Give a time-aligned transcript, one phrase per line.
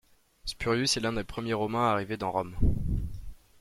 [0.45, 2.55] Spurius est l'un des premiers Romains à arriver dans Rome.